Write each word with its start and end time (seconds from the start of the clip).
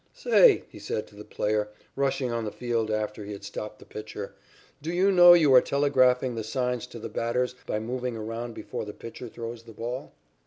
"Say," 0.15 0.63
he 0.67 0.79
said 0.79 1.05
to 1.09 1.15
the 1.15 1.23
player, 1.23 1.69
rushing 1.95 2.31
on 2.31 2.43
the 2.43 2.51
field 2.51 2.89
after 2.89 3.23
he 3.23 3.33
had 3.33 3.43
stopped 3.43 3.77
the 3.77 3.85
pitcher, 3.85 4.33
"do 4.81 4.91
you 4.91 5.11
know 5.11 5.33
you 5.35 5.53
are 5.53 5.61
telegraphing 5.61 6.33
the 6.33 6.43
signs 6.43 6.87
to 6.87 6.97
the 6.97 7.07
batters 7.07 7.53
by 7.67 7.77
moving 7.79 8.17
around 8.17 8.55
before 8.55 8.83
the 8.83 8.93
pitcher 8.93 9.29
throws 9.29 9.61
the 9.61 9.73
ball?" 9.73 10.11